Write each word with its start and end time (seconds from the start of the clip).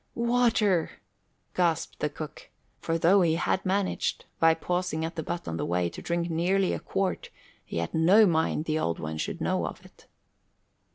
"Water!" 0.15 0.89
gasped 1.53 1.99
the 1.99 2.09
cook. 2.09 2.49
For 2.79 2.97
though 2.97 3.21
he 3.21 3.35
had 3.35 3.63
managed, 3.63 4.25
by 4.39 4.55
pausing 4.55 5.05
at 5.05 5.15
the 5.15 5.21
butt 5.21 5.47
on 5.47 5.59
his 5.59 5.67
way, 5.67 5.91
to 5.91 6.01
drink 6.01 6.27
nearly 6.27 6.73
a 6.73 6.79
quart, 6.79 7.29
he 7.63 7.77
had 7.77 7.93
no 7.93 8.25
mind 8.25 8.65
the 8.65 8.79
Old 8.79 8.97
One 8.97 9.19
should 9.19 9.39
know 9.41 9.67
of 9.67 9.85
it. 9.85 10.07